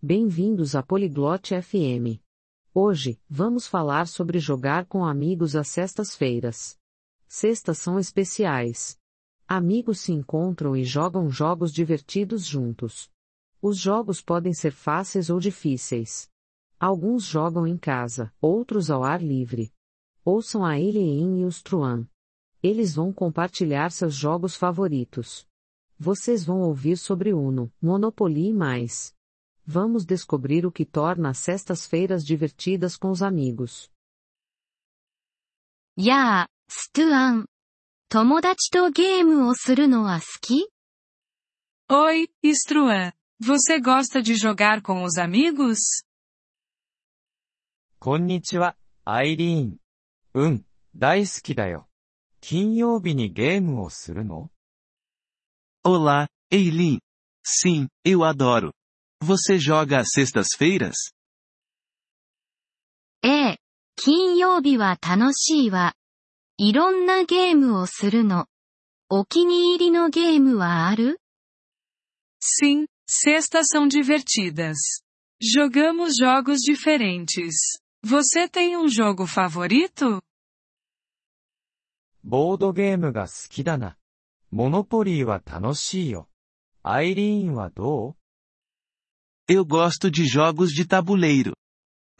[0.00, 2.22] Bem-vindos à Poliglote FM.
[2.72, 6.78] Hoje, vamos falar sobre jogar com amigos às sextas-feiras.
[7.26, 8.96] Sextas são especiais.
[9.44, 13.10] Amigos se encontram e jogam jogos divertidos juntos.
[13.60, 16.30] Os jogos podem ser fáceis ou difíceis.
[16.78, 19.72] Alguns jogam em casa, outros ao ar livre.
[20.24, 22.06] Ouçam a Eileen e os Truan.
[22.62, 25.44] Eles vão compartilhar seus jogos favoritos.
[25.98, 29.17] Vocês vão ouvir sobre Uno, Monopoly e mais.
[29.67, 33.89] Vamos descobrir o que torna as sextas-feiras divertidas com os amigos.
[35.95, 37.45] やあ、ストゥアン。
[38.09, 40.67] 友達とゲームをするのは好き
[41.89, 43.13] Oi, Struan.
[43.39, 45.77] Você gosta de jogar com os amigos?
[47.99, 49.77] こんにちは、アイリーン。
[50.33, 51.87] うん、大好きだよ。
[52.41, 54.49] 金曜日にゲームをするの
[55.85, 56.99] Olá, Eileen.
[57.43, 58.71] Sim, eu adoro.
[59.20, 61.12] Você joga às sextas-feiras?
[63.22, 63.58] ええ、
[63.96, 65.94] 金曜日は楽しいわ。
[66.56, 68.46] いろんなゲームをするの。
[69.10, 71.20] お気に入りのゲームはある
[72.40, 74.76] Sim, sextas são divertidas.
[75.42, 77.80] Jogamos jogos diferentes.
[78.04, 80.20] Você tem um jogo favorito?
[82.22, 83.96] ボードゲームが好きだな。
[84.50, 86.28] モノポリーは楽しいよ。
[86.82, 88.17] アイリーンはどう
[89.47, 91.53] Eu gosto de jogos de tabuleiro.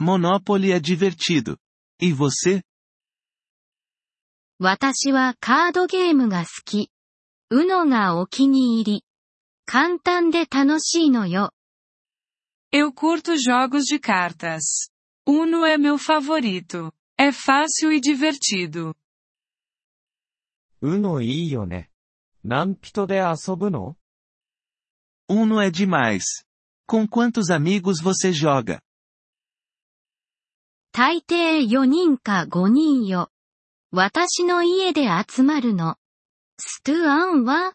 [0.00, 1.56] Monopoly é divertido.
[2.00, 2.62] E você?
[4.60, 6.90] 私はカードゲームが好き。
[7.50, 9.04] うのがお気に入り。
[9.66, 11.52] 簡単で楽しいのよ。
[12.72, 14.90] Eu curto jogos de cartas.
[15.26, 16.92] Uno é meu favorito.
[17.18, 18.94] É fácil e divertido.
[20.82, 21.90] うのいいよね。
[22.44, 23.96] 何人で遊ぶの
[25.30, 26.44] Uno é demais.
[26.88, 28.80] Com quantos amigos você joga?
[30.92, 33.30] 大抵4人か5人よ。
[33.90, 35.96] 私の家で集まるの。
[36.58, 37.74] ストゥアンは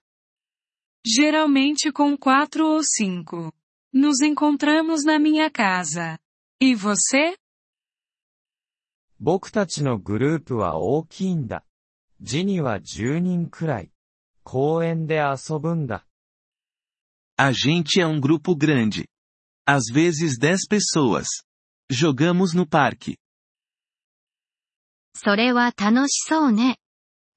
[1.06, 3.52] Geralmente com quatro ou cinco.
[3.94, 6.19] Nos encontramos na minha casa.
[6.62, 7.38] E você?
[9.19, 11.66] 僕たちのグループは大きいんだ。
[12.22, 13.91] ジニは10人くらい。
[14.44, 16.06] 公園で遊ぶんだ。
[17.38, 19.07] A gente é um grupo grande.
[19.68, 21.28] Às vezes 10 pessoas.
[21.91, 23.18] Jogamos no parque.
[25.16, 26.80] それは楽しそうね。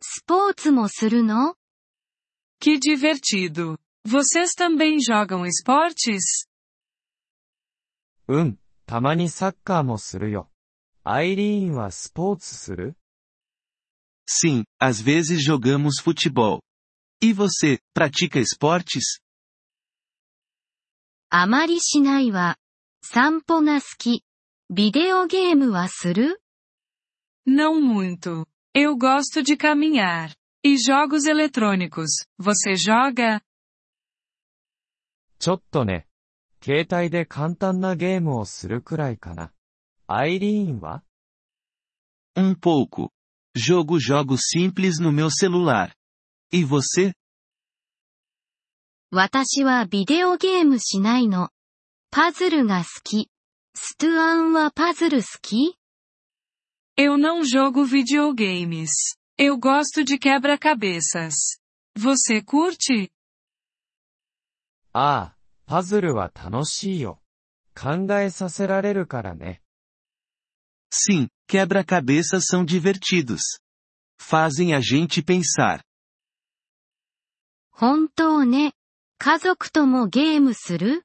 [0.00, 1.54] スポーツもするの
[2.60, 3.78] Que divertido.
[4.06, 6.46] Vocês também jogam esportes?
[8.28, 10.48] うん、たまにサッカーもするよ。
[11.04, 12.96] アイリーンはスポーツする
[14.28, 16.60] Sim, às vezes jogamos futebol.
[17.20, 19.20] E você, pratica esportes?
[21.30, 22.58] あまりしないわ。
[23.02, 24.24] 散歩が好き。
[24.70, 26.40] ビデオゲームはする
[27.46, 28.46] Não muito.
[28.74, 30.32] Eu gosto de caminhar.
[30.64, 32.26] E jogos eletrônicos.
[32.38, 33.42] Você joga?
[35.38, 36.06] ちょっとね。
[36.62, 39.52] 携帯で簡単なゲームをするくらいかな。
[40.06, 41.02] アイリーンは
[42.36, 43.10] Um pouco.
[43.56, 45.92] Jogo jogos simples no meu celular.
[46.52, 47.12] E você?
[49.10, 51.50] 私はビデオゲームしないの。
[52.10, 53.28] パズルが好き。
[53.74, 55.76] ストゥアンはパズル好き
[56.96, 58.90] Eu não jogo videogames.
[59.38, 61.34] Eu gosto de quebra-cabeças.
[61.96, 63.10] Você curte?
[64.92, 67.22] ああ、パズルは楽しいよ。
[67.74, 69.62] 考えさせられるからね。
[70.90, 73.40] Sim, quebra-cabeças são divertidos.
[74.20, 75.82] Fazem a gente pensar.
[77.70, 78.74] 本当ね。
[79.19, 81.03] 家族ともゲームする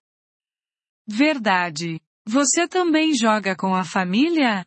[1.10, 2.00] Verdade.
[2.28, 4.66] Você também joga com a família?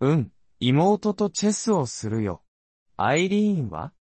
[0.00, 2.42] うん、妹とチェスをするよ。
[2.96, 3.92] アイリーンは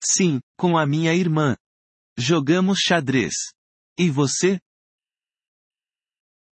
[0.00, 1.56] Sim, com a minha irmã.
[2.18, 3.54] Jogamos xadrez.
[3.98, 4.60] E você?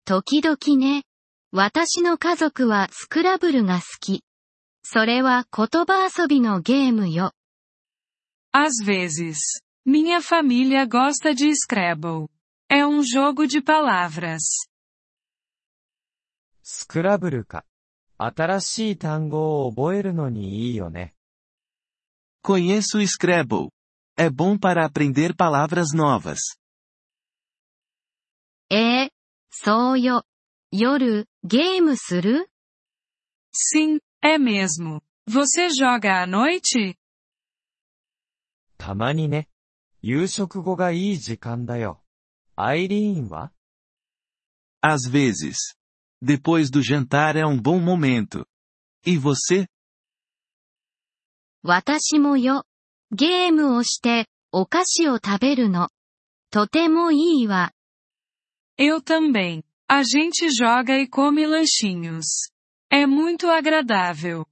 [0.05, 1.05] 時々ね。
[1.51, 4.23] 私の家族はスクラブルが好き。
[4.85, 7.33] それは言葉遊びのゲームよ。
[8.54, 9.38] Às vezes.
[9.86, 12.28] Minha família gosta de Scrabble.
[12.70, 14.44] É um jogo de palavras.
[16.64, 17.66] スクラブルか。
[18.18, 21.14] 新しい単語を覚えるのにいいよね。
[22.44, 23.70] Conheço o Scrabble.
[24.18, 26.40] É bom para aprender palavras novas.
[28.70, 29.12] ええ
[29.50, 30.26] そうよ。
[30.72, 32.50] 夜、ゲームする
[33.54, 35.02] Sim, é mesmo.
[35.28, 36.98] Você joga à noite?
[38.82, 39.50] たまにね。
[40.02, 42.02] 夕食後がいい時間だよ。
[42.56, 43.52] アイリーンは
[44.82, 45.76] Às vezes.
[46.22, 48.46] Depois do jantar é um bom momento.
[49.06, 49.68] E você?
[51.64, 52.64] 私もよ。
[53.12, 55.90] ゲームをして、お菓子を食べるの。
[56.52, 57.74] とてもいいわ。
[58.78, 59.64] Eu também.
[59.90, 62.52] A gente joga e come lanchinhos.
[62.90, 64.46] É muito agradável.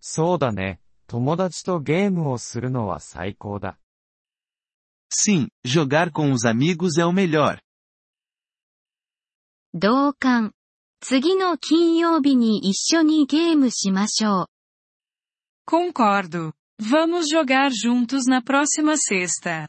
[0.00, 0.80] そうだね。
[1.12, 3.78] 友達とゲームをするのは最高だ。
[5.10, 7.60] Sim, jogar com os amigos é o melhor.
[9.74, 10.52] 同感。
[11.00, 14.46] 次の金曜日に一緒にゲームしましょう。
[15.66, 16.52] Concordo.
[16.80, 19.68] Vamos jogar juntos na próxima sexta.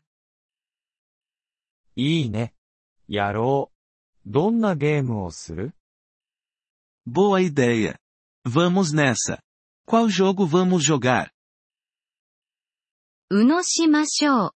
[1.95, 2.53] いいね。
[3.07, 3.80] やろう。
[4.25, 5.74] どんなゲームをする
[7.07, 7.97] Boa ideia.
[8.45, 9.41] Vamos nessa.
[9.86, 11.31] Qual jogo vamos jogar?
[13.36, 14.50] うのしましょう。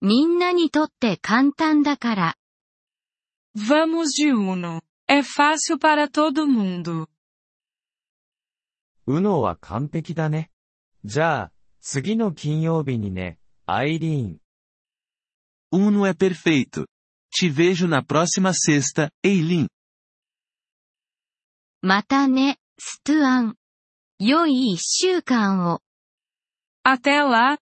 [0.00, 2.34] みんなにとって簡単だから。
[3.54, 4.80] Vamos de Uno.
[5.06, 7.08] É fácil para todo mundo.
[9.06, 10.50] うのは完璧だね。
[11.04, 11.52] じゃあ、
[11.82, 14.40] 次の金曜日にね、アイリーン。
[15.70, 16.86] Uno é perfeito.
[17.30, 19.68] Te vejo na próxima sexta, Eileen.
[21.82, 23.56] またね、ストゥアン。
[24.18, 25.82] 良い一週間を。
[26.82, 27.58] Até lá,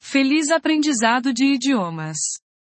[0.00, 2.16] feliz aprendizado de idiomas!